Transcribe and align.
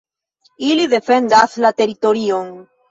Ili 0.69 0.87
defendas 0.95 1.57
la 1.67 1.75
teritorion. 1.83 2.55